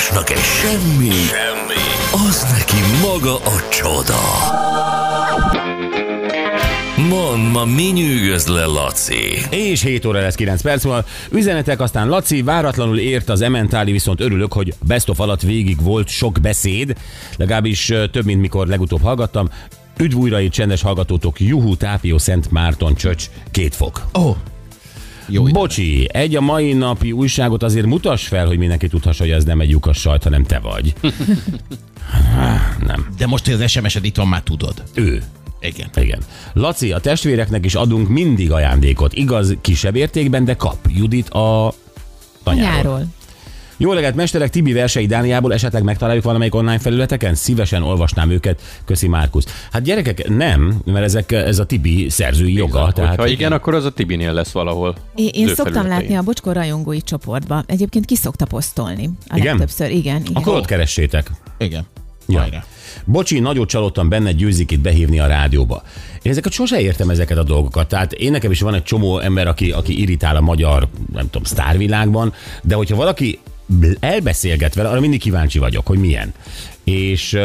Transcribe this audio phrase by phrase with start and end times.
[0.00, 4.18] másnak egy semmi, semmi, az neki maga a csoda.
[7.08, 9.46] Mond, ma mi nyűgöz le, Laci?
[9.50, 11.04] És 7 óra lesz 9 perc múlva.
[11.30, 16.08] Üzenetek aztán Laci váratlanul ért az Ementáli, viszont örülök, hogy Best of alatt végig volt
[16.08, 16.96] sok beszéd,
[17.36, 19.48] legalábbis több, mint mikor legutóbb hallgattam.
[19.98, 24.06] Üdv újra itt csendes hallgatótok, Juhu Tápió Szent Márton Csöcs, két fok.
[24.18, 24.36] Ó, oh.
[25.30, 25.44] Jó.
[25.44, 29.60] Bocsi, egy a mai napi újságot azért mutass fel, hogy mindenki tudhassa, hogy ez nem
[29.60, 30.94] egy lyukas sajt, hanem te vagy.
[32.86, 33.08] nem.
[33.18, 34.82] De most, hogy az SMS-ed itt van, már tudod.
[34.94, 35.22] Ő.
[35.60, 35.88] Igen.
[35.96, 36.20] Igen.
[36.52, 39.14] Laci, a testvéreknek is adunk mindig ajándékot.
[39.14, 40.76] Igaz, kisebb értékben, de kap.
[40.88, 41.74] Judit a
[42.42, 42.74] tanyáról.
[42.74, 43.06] Nyáról.
[43.82, 47.34] Jó reggelt, mesterek Tibi versei Dániából esetleg megtaláljuk valamelyik online felületeken?
[47.34, 48.62] Szívesen olvasnám őket.
[48.84, 49.66] Köszi Márkusz.
[49.72, 52.78] Hát gyerekek, nem, mert ezek, ez a Tibi szerzői joga.
[52.78, 54.94] Tehát, Tehát ha igen, akkor az a Tibinél lesz valahol.
[55.14, 57.62] Én, én szoktam látni a Bocskor rajongói csoportba.
[57.66, 59.10] Egyébként ki szokta posztolni.
[59.28, 59.46] A Igen?
[59.46, 60.20] legtöbbször, igen.
[60.20, 60.32] igen.
[60.34, 61.30] akkor ott keressétek.
[61.58, 61.86] Igen.
[62.28, 62.40] Ja.
[62.40, 62.64] Hajrá.
[63.04, 65.82] Bocsi, nagyot csalódtam benne, győzik itt behívni a rádióba.
[66.22, 67.88] Én ezeket sose értem ezeket a dolgokat.
[67.88, 71.44] Tehát én nekem is van egy csomó ember, aki, aki irritál a magyar, nem tudom,
[71.44, 73.38] sztárvilágban, de hogyha valaki
[74.00, 76.34] elbeszélget vele, arra mindig kíváncsi vagyok, hogy milyen.
[76.84, 77.40] És uh,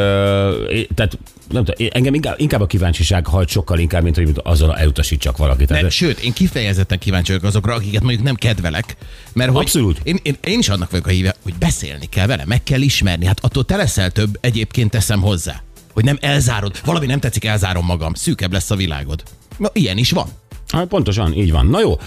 [0.95, 1.17] tehát
[1.49, 5.69] nem tudom, engem inkább, inkább a kíváncsiság hajt sokkal inkább, mint hogy azon elutasítsak valakit.
[5.69, 8.95] Nem, sőt, én kifejezetten kíváncsi vagyok azokra, akiket mondjuk nem kedvelek.
[9.33, 9.99] Mert hogy Abszolút.
[10.03, 13.25] Én, én, én is annak vagyok a híve, hogy beszélni kell vele, meg kell ismerni.
[13.25, 15.61] Hát attól te leszel több, egyébként teszem hozzá.
[15.93, 18.13] Hogy nem elzárod, valami nem tetszik, elzárom magam.
[18.13, 19.23] Szűkebb lesz a világod.
[19.57, 20.27] Na, ilyen is van.
[20.75, 21.67] Hát pontosan, így van.
[21.67, 21.97] Na jó,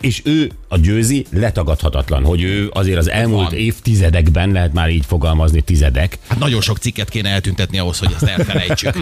[0.00, 3.58] és ő a győzi letagadhatatlan, hogy ő azért az elmúlt Van.
[3.58, 8.22] évtizedekben, lehet már így fogalmazni, tizedek, Hát nagyon sok cikket kéne eltüntetni ahhoz, hogy ezt
[8.22, 8.96] elfelejtsük.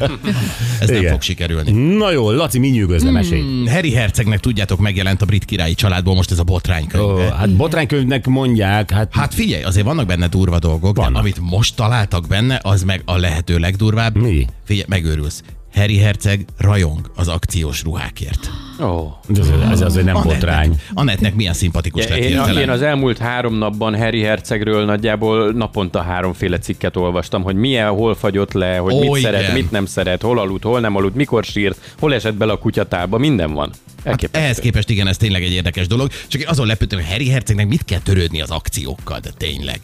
[0.80, 1.12] Ez nem Igen.
[1.12, 1.96] fog sikerülni.
[1.96, 3.16] Na jó, Laci, mi nyűgözne hmm.
[3.16, 3.66] mesélj?
[3.68, 7.04] Harry Hercegnek tudjátok megjelent a brit királyi családból most ez a botránykönyv.
[7.04, 11.12] Ó, hát botránykönyvnek mondják, hát, Hát figyelj, azért vannak benne durva dolgok, Vannak.
[11.12, 14.16] de amit most találtak benne, az meg a lehető legdurvább.
[14.16, 14.46] Mi?
[14.64, 15.42] Figyelj, megőrülsz.
[15.74, 18.50] Harry Herceg rajong az akciós ruhákért.
[18.82, 19.18] Ó.
[19.38, 20.80] ez, ez azért nem Annettnek- botrány.
[20.94, 26.58] Annettnek milyen szimpatikus lett Én, én az elmúlt három napban Harry Hercegről nagyjából naponta háromféle
[26.58, 29.20] cikket olvastam, hogy milyen, hol fagyott le, hogy Ó, mit igen.
[29.32, 32.58] szeret, mit nem szeret, hol aludt, hol nem aludt, mikor sírt, hol esett bele a
[32.58, 33.70] kutyatálba, minden van.
[34.02, 34.44] Elképesztő.
[34.44, 36.10] Ehhez képest igen, ez tényleg egy érdekes dolog.
[36.28, 39.80] Csak én azon lepődtem, hogy Harry Hercegnek mit kell törődni az akciókkal, de tényleg.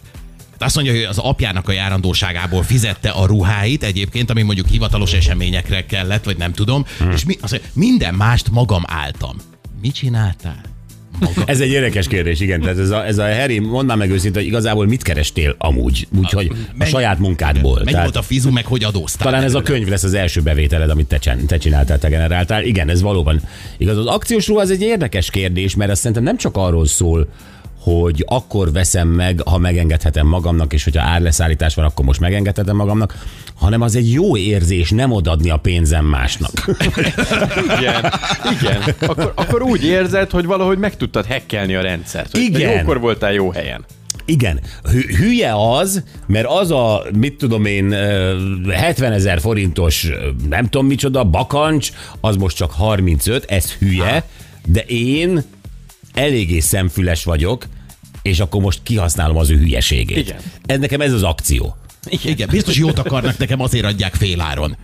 [0.58, 5.86] Azt mondja, hogy az apjának a járandóságából fizette a ruháit egyébként, ami mondjuk hivatalos eseményekre
[5.86, 7.10] kellett, vagy nem tudom, hmm.
[7.10, 9.36] és mi, azt mondja, minden mást magam álltam.
[9.80, 10.60] Mit csináltál?
[11.20, 11.42] Maga.
[11.46, 12.60] Ez egy érdekes kérdés, igen.
[12.60, 16.08] Tehát ez a, ez a Harry, mondd már meg őszintén, hogy igazából mit kerestél amúgy?
[16.19, 17.75] Úgyhogy a Mennyi- saját munkádból.
[17.75, 19.26] Mennyi Tehát volt a fizu, meg hogy adóztál?
[19.26, 22.64] talán ez a könyv lesz az első bevételed, amit te, te csináltál, te generáltál.
[22.64, 23.40] Igen, ez valóban
[23.76, 23.96] igaz.
[23.96, 27.28] Az akciós ruha az egy érdekes kérdés, mert azt szerintem nem csak arról szól,
[27.88, 33.25] hogy akkor veszem meg, ha megengedhetem magamnak, és hogyha árleszállítás van, akkor most megengedhetem magamnak,
[33.54, 36.50] hanem az egy jó érzés nem odadni a pénzem másnak.
[37.78, 38.12] Igen,
[38.60, 38.82] igen.
[39.00, 42.31] Akkor, akkor úgy érzed, hogy valahogy meg tudtad hekkelni a rendszert.
[42.31, 42.78] Hogy Igen.
[42.78, 43.84] Jókor voltál jó helyen.
[44.25, 44.60] Igen,
[44.91, 48.37] hü- hülye az, mert az a, mit tudom én, ö,
[48.70, 50.09] 70 ezer forintos,
[50.49, 54.25] nem tudom micsoda, bakancs, az most csak 35, ez hülye,
[54.66, 55.43] de én
[56.15, 57.66] eléggé szemfüles vagyok,
[58.28, 60.16] és akkor most kihasználom az ő hülyeségét.
[60.16, 60.38] Igen.
[60.66, 61.76] Ez nekem ez az akció.
[62.08, 62.32] Igen.
[62.32, 64.76] Igen, biztos jót akarnak nekem, azért adják féláron.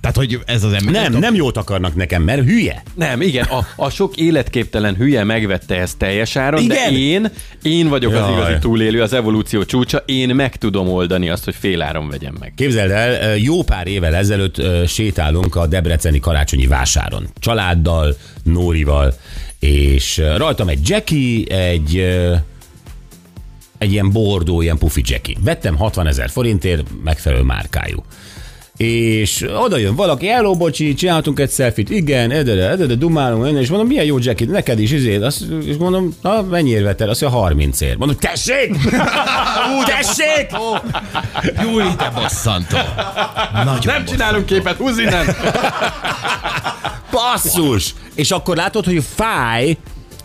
[0.00, 0.92] Tehát, hogy ez az ember...
[0.92, 2.82] Nem, nem jót akarnak nekem, mert hülye.
[2.94, 6.94] Nem, igen, a, a sok életképtelen hülye megvette ezt teljes áron, de Igen.
[6.94, 7.30] én,
[7.62, 8.32] én vagyok az Jaj.
[8.32, 12.52] igazi túlélő, az evolúció csúcsa, én meg tudom oldani azt, hogy féláron vegyem meg.
[12.56, 17.28] Képzeld el, jó pár évvel ezelőtt sétálunk a Debreceni karácsonyi vásáron.
[17.38, 19.14] Családdal, Nórival,
[19.58, 22.06] és rajtam egy Jackie, egy
[23.80, 25.36] egy ilyen bordó, ilyen pufi Jackie.
[25.44, 28.04] Vettem 60 ezer forintért, megfelelő márkájú.
[28.76, 33.88] És oda jön valaki, hello, bocsi, csináltunk egy selfit, igen, edede, edede, dumálunk, és mondom,
[33.88, 37.08] milyen jó jacket, neked is, izé, azt, és mondom, na, mennyiért vetted?
[37.08, 37.96] Azt mondja, 30 ér.
[37.96, 38.76] Mondom, tessék!
[39.96, 40.50] tessék!
[41.62, 42.76] Júj, te bosszantó.
[43.52, 45.26] Nagyon Nem csinálunk képet, húzz innen!
[47.10, 47.94] Basszus!
[48.14, 49.76] És akkor látod, hogy fáj,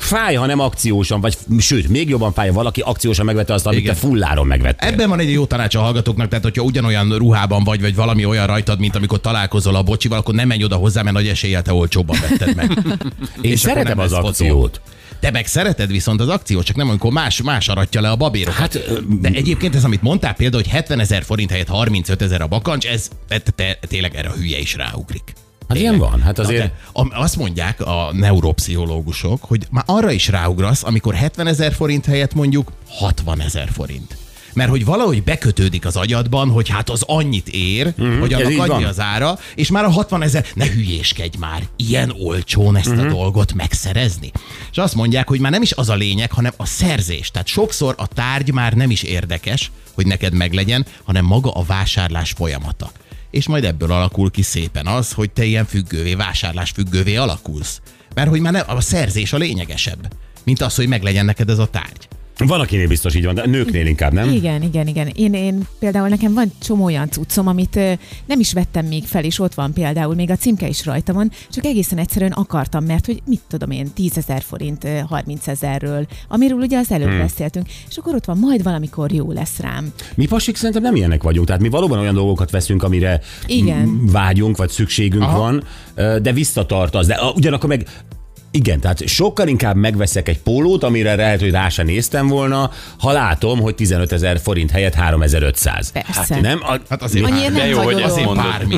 [0.05, 3.79] fáj, ha nem akciósan, vagy sőt, még jobban fáj, ha valaki akciósan megvette azt, amit
[3.79, 3.93] Igen.
[3.93, 4.89] te fulláron megvettél.
[4.89, 8.47] Ebben van egy jó tanács a hallgatóknak, tehát hogyha ugyanolyan ruhában vagy, vagy valami olyan
[8.47, 11.73] rajtad, mint amikor találkozol a bocsival, akkor nem menj oda hozzá, mert nagy eséllyel te
[11.73, 12.71] olcsóbban vetted meg.
[13.41, 14.27] Én és szeretem az fotó.
[14.27, 14.81] akciót.
[15.19, 18.57] Te meg szereted viszont az akciót, csak nem amikor más, más aratja le a babérokat.
[18.57, 18.79] Hát,
[19.21, 22.85] De egyébként ez, amit mondtál, például, hogy 70 ezer forint helyett 35 ezer a bakancs,
[22.85, 25.33] ez te, te, tényleg erre a hülye is ráugrik.
[25.67, 26.61] Hát ilyen van, hát Na azért...
[26.61, 32.05] de, am- azt mondják a neuropszichológusok, hogy már arra is ráugrasz, amikor 70 ezer forint
[32.05, 34.17] helyett mondjuk 60 ezer forint.
[34.53, 38.55] Mert hogy valahogy bekötődik az agyadban, hogy hát az annyit ér, mm, hogy annak annyi
[38.55, 38.83] van.
[38.83, 43.53] az ára, és már a 60 ezer, ne hülyéskedj már, ilyen olcsón ezt a dolgot
[43.53, 44.31] megszerezni.
[44.71, 47.31] És azt mondják, hogy már nem is az a lényeg, hanem a szerzés.
[47.31, 52.31] Tehát sokszor a tárgy már nem is érdekes, hogy neked meglegyen, hanem maga a vásárlás
[52.31, 52.91] folyamata.
[53.35, 57.81] És majd ebből alakul ki szépen az, hogy te ilyen függővé, vásárlás függővé alakulsz.
[58.13, 61.67] Mert hogy már nem, a szerzés a lényegesebb, mint az, hogy meglegyen neked ez a
[61.67, 62.07] tárgy.
[62.37, 64.29] Van, akinél biztos így van, de nőknél inkább, nem?
[64.29, 65.07] Igen, igen, igen.
[65.07, 67.91] Én, én például nekem van csomó olyan cuccom, amit ö,
[68.25, 71.31] nem is vettem még fel, és ott van például, még a címke is rajta van,
[71.49, 76.07] csak egészen egyszerűen akartam, mert hogy mit tudom én, 10 ezer forint, ö, 30 ezerről,
[76.27, 77.17] amiről ugye az előbb hmm.
[77.17, 79.93] beszéltünk, és akkor ott van, majd valamikor jó lesz rám.
[80.15, 84.09] Mi pasik szerintem nem ilyenek vagyunk, tehát mi valóban olyan dolgokat veszünk, amire Igen.
[84.11, 85.37] vágyunk, vagy szükségünk Aha.
[85.37, 85.63] van,
[86.21, 87.07] de visszatart az.
[87.07, 87.87] De ugyanakkor meg
[88.55, 93.11] igen, tehát sokkal inkább megveszek egy pólót, amire lehet, hogy rá sem néztem volna, ha
[93.11, 95.91] látom, hogy 15 ezer forint helyett 3500.
[95.91, 96.39] Persze.
[96.41, 96.59] Nem?
[96.63, 97.57] A, Hát azért, Annyira bármi.
[97.57, 98.45] nem De jó, hogy ezt azért mondod.
[98.45, 98.77] bármi.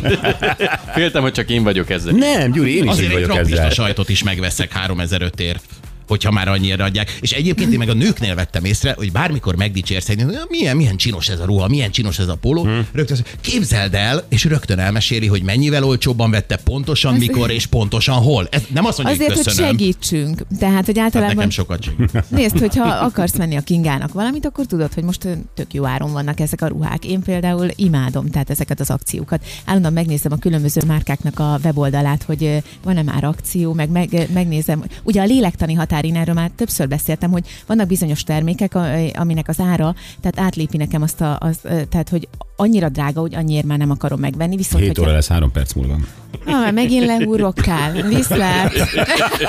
[0.94, 2.13] Féltem, hogy csak én vagyok ezzel.
[2.13, 3.69] nem, Gyuri, én is Azért így egy vagyok ezzel.
[3.69, 5.63] sajtot is megveszek 3005 ért
[6.07, 7.18] hogyha már annyira adják.
[7.21, 10.98] És egyébként én meg a nőknél vettem észre, hogy bármikor megdicsérsz egy nőt, milyen, milyen
[10.98, 12.88] csinos ez a ruha, milyen csinos ez a póló, hmm.
[12.92, 18.15] rögtön képzeld el, és rögtön elmeséli, hogy mennyivel olcsóbban vette, pontosan Az- mikor és pontosan
[18.15, 18.48] hol.
[18.51, 19.71] Ez nem azt mondja, Azért, hogy hogy köszönöm.
[19.71, 20.42] segítsünk.
[20.59, 21.36] Tehát, hogy Hát általában...
[21.36, 22.30] nekem sokat segít.
[22.30, 26.39] Nézd, hogyha akarsz menni a Kingának valamit, akkor tudod, hogy most tök jó áron vannak
[26.39, 27.06] ezek a ruhák.
[27.06, 29.44] Én például imádom tehát ezeket az akciókat.
[29.65, 34.83] Állandóan megnézem a különböző márkáknak a weboldalát, hogy van-e már akció, meg, meg megnézem.
[35.03, 38.77] Ugye a lélektani határ, én erről már többször beszéltem, hogy vannak bizonyos termékek,
[39.13, 41.59] aminek az ára, tehát átlépi nekem azt a, az,
[41.89, 44.55] tehát hogy annyira drága, hogy annyiért már nem akarom megvenni.
[44.55, 45.97] Viszont, 7 óra lesz, 3 perc múlva.
[46.45, 47.91] Ah, megint lehúrokkál.
[47.91, 48.73] Viszlát.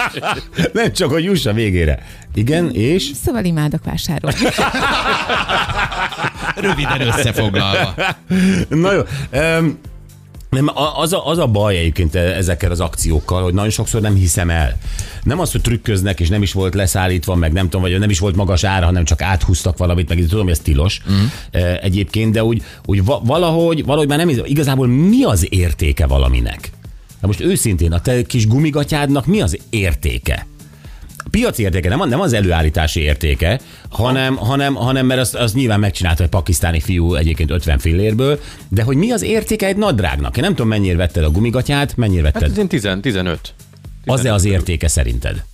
[0.72, 1.98] Nem csak, hogy juss a végére.
[2.34, 3.10] Igen, és?
[3.24, 4.36] Szóval imádok vásárolni.
[6.56, 7.94] Röviden összefoglalva.
[8.68, 9.00] Na jó.
[9.32, 9.78] Um,
[10.50, 14.14] nem, az a, az a baj egyébként e- ezekkel az akciókkal, hogy nagyon sokszor nem
[14.14, 14.78] hiszem el.
[15.22, 18.18] Nem az, hogy trükköznek, és nem is volt leszállítva, meg nem tudom, vagy nem is
[18.18, 21.24] volt magas ára, hanem csak áthúztak valamit, meg tudom, hogy ez tilos mm.
[21.80, 24.28] egyébként, de úgy, úgy va- valahogy, valahogy már nem.
[24.28, 26.70] Igazából mi az értéke valaminek?
[27.20, 30.46] Na most őszintén, a te kis gumigatyádnak mi az értéke?
[31.28, 35.80] A piaci értéke, nem, nem az előállítási értéke, hanem, hanem, hanem mert azt, azt nyilván
[35.80, 40.36] megcsinálta egy pakisztáni fiú egyébként 50 fillérből, de hogy mi az értéke egy nadrágnak?
[40.36, 42.54] Én nem tudom, mennyire vetted a gumigatyát, mennyire Hát vetted.
[42.54, 43.54] ilyen 10, 15.
[44.04, 45.44] Az-e az értéke szerinted?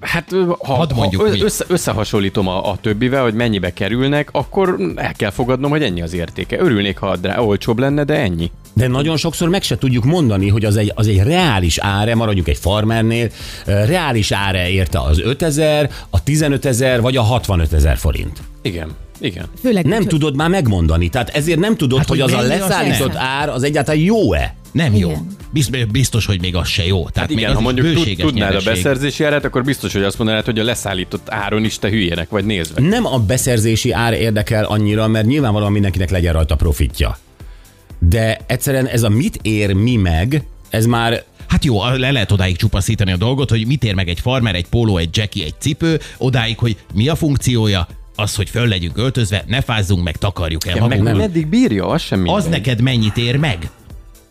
[0.00, 5.12] Hát ha, Hadd mondjuk, ha össze, összehasonlítom a, a többivel, hogy mennyibe kerülnek, akkor el
[5.12, 6.60] kell fogadnom, hogy ennyi az értéke.
[6.60, 8.50] Örülnék, ha drá, olcsóbb lenne, de ennyi.
[8.72, 12.48] De nagyon sokszor meg se tudjuk mondani, hogy az egy, az egy reális áre, maradjuk
[12.48, 13.30] egy farmernél,
[13.64, 18.42] reális ára érte az 5000, a 15 ezer vagy a 65 ezer forint.
[18.62, 18.90] Igen,
[19.20, 19.46] igen.
[19.60, 22.46] Főleg Nem úgy, tudod már megmondani, tehát ezért nem tudod, Hát, hogy hogy az a
[22.46, 24.54] leszállított ár az egyáltalán jó-e.
[24.74, 25.12] Nem jó.
[25.92, 26.96] Biztos, hogy még az se jó.
[26.98, 28.68] Tehát Hát még igen, ez ha mondjuk tud, tudnád nyereség.
[28.68, 32.28] a beszerzési árát, akkor biztos, hogy azt mondanád, hogy a leszállított áron is te hülyének
[32.28, 32.80] vagy nézve.
[32.80, 37.18] Nem a beszerzési ár érdekel annyira, mert nyilvánvalóan mindenkinek legyen rajta profitja.
[37.98, 42.56] De egyszerűen ez a mit ér mi meg, ez már Hát jó, le lehet odáig
[42.56, 46.00] csupaszítani a dolgot, hogy mit ér meg egy farmer, egy póló, egy jackie, egy cipő,
[46.18, 47.86] odáig, hogy mi a funkciója,
[48.16, 51.16] az, hogy föl legyünk öltözve, ne fázzunk meg, takarjuk el Ja, meg magunkat.
[51.26, 52.36] meddig bírja, az sem mindegy.
[52.42, 53.70] Az neked mennyit ér meg?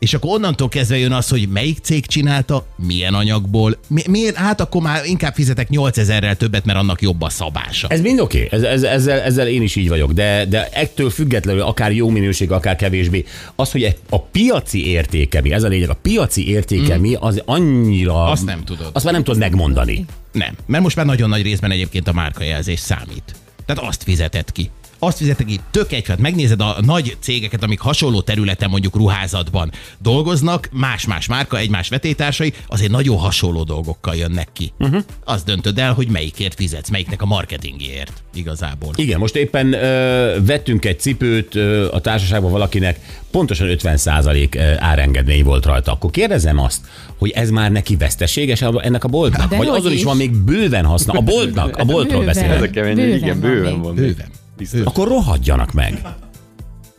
[0.03, 4.61] És akkor onnantól kezdve jön az, hogy melyik cég csinálta, milyen anyagból, mi, miért, hát
[4.61, 7.87] akkor már inkább fizetek 8000-rel többet, mert annak jobb a szabása.
[7.87, 8.59] Ez mind oké, okay.
[8.59, 12.51] ez, ez, ezzel, ezzel én is így vagyok, de, de ettől függetlenül akár jó minőség,
[12.51, 17.01] akár kevésbé, az, hogy a piaci értéke mi, ez a lényeg, a piaci értéke mm.
[17.01, 18.23] mi, az annyira...
[18.23, 18.89] Azt nem tudod.
[18.93, 20.05] Azt már nem tudod megmondani.
[20.31, 23.35] Nem, mert most már nagyon nagy részben egyébként a márkajelzés számít.
[23.65, 24.69] Tehát azt fizeted ki.
[25.05, 29.71] Azt fizeted ki, tök egy, hát megnézed a nagy cégeket, amik hasonló területen mondjuk ruházatban
[29.99, 34.71] dolgoznak, más-más márka, egymás vetétársai, azért nagyon hasonló dolgokkal jönnek ki.
[34.79, 35.01] Uh-huh.
[35.23, 38.91] Azt döntöd el, hogy melyikért fizetsz, melyiknek a marketingért igazából.
[38.95, 42.99] Igen, most éppen ö, vettünk egy cipőt ö, a társaságban valakinek,
[43.31, 45.91] pontosan 50% árengedmény volt rajta.
[45.91, 46.81] Akkor kérdezem azt,
[47.17, 49.49] hogy ez már neki veszteséges ennek a boltnak?
[49.49, 50.03] De Vagy azon is is.
[50.03, 51.13] van még bőven haszna.
[51.13, 52.25] A boltnak, a boltról Bőven.
[52.25, 52.55] beszélek.
[52.55, 54.41] Ez a kemény, Bőven igen, van bőven még.
[54.57, 54.81] Biztos.
[54.83, 56.01] Akkor rohadjanak meg.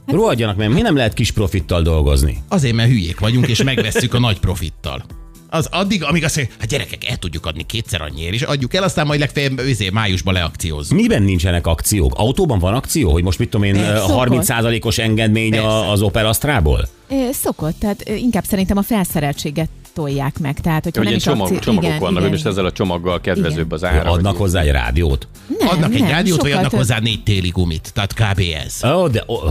[0.07, 2.43] Rohadjanak meg, mi nem lehet kis profittal dolgozni?
[2.49, 5.05] Azért, mert hülyék vagyunk, és megvesszük a nagy profittal.
[5.51, 8.83] Az addig, amíg azt mondja, hát gyerekek, el tudjuk adni kétszer annyiért, és adjuk el,
[8.83, 11.01] aztán majd legfeljebb őzé, májusban leakciózzunk.
[11.01, 12.13] Miben nincsenek akciók?
[12.17, 14.11] Autóban van akció, hogy most mit tudom én, Eh, szokott.
[14.15, 15.91] 30%-os engedmény a- Persze.
[15.91, 16.89] az Opel Astrából?
[17.33, 20.61] Szokott, tehát inkább szerintem a felszereltséget tolják meg.
[20.61, 21.59] Tehát, hogyha Hogy nem is csomag, akció...
[21.59, 24.11] csomagok igen, vannak, igen, hogy most ezzel a csomaggal kedvezőbb az ára.
[24.11, 25.29] Adnak vagy- hozzá egy rádiót?
[25.59, 27.91] Nem, adnak egy nem, rádiót, vagy adnak hozzá négy téli gumit.
[27.95, 28.43] Tehát kb.
[28.65, 28.91] ez.
[28.91, 29.49] Ó, de ó, ó,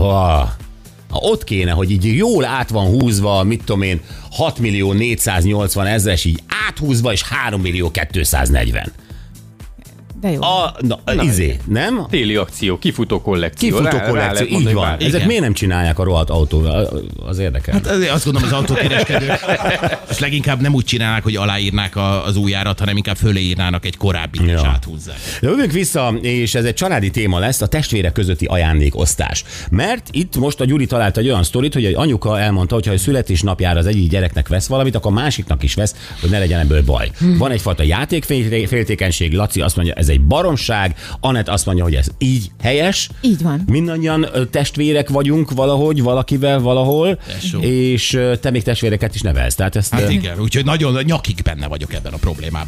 [1.14, 5.86] ha ott kéne, hogy így jól át van húzva, mit tudom én, 6 millió 480
[5.86, 8.92] ezres így áthúzva, és 3 millió 240.
[10.20, 10.42] De jó.
[10.42, 12.06] A, na, na izé, nem?
[12.10, 13.68] Téli akció, kifutó kollekció.
[13.68, 14.84] Kifutó Rá- rá kollekció, lehet így van.
[14.84, 15.04] bármi.
[15.04, 15.26] Ezek Igen.
[15.26, 17.02] miért nem csinálják a rohadt autóval?
[17.26, 17.74] Az érdekel.
[17.74, 19.44] Hát azért azt gondolom, az autókereskedők
[20.10, 24.38] és leginkább nem úgy csinálnák, hogy aláírnák az új árat, hanem inkább föléírnának egy korábbi
[24.38, 24.44] ja.
[24.54, 24.68] és Ja.
[24.68, 25.16] áthúzzák.
[25.40, 29.44] Jövünk vissza, és ez egy családi téma lesz, a testvérek közötti ajándékosztás.
[29.70, 32.92] Mert itt most a Gyuri talált egy olyan sztorit, hogy egy anyuka elmondta, hogy ha
[32.92, 36.60] a születésnapjára az egyik gyereknek vesz valamit, akkor a másiknak is vesz, hogy ne legyen
[36.60, 37.10] ebből baj.
[37.18, 37.36] Hm.
[37.36, 42.50] Van egyfajta játékféltékenység, Laci azt mondja, ez egy baromság, Anett azt mondja, hogy ez így
[42.62, 43.10] helyes.
[43.20, 43.62] Így van.
[43.66, 47.60] Mindannyian testvérek vagyunk valahogy, valakivel, valahol, Tesó.
[47.60, 49.54] és te még testvéreket is nevelsz.
[49.54, 52.64] Tehát ezt Hát igen, úgyhogy nagyon nyakig benne vagyok ebben a problémában.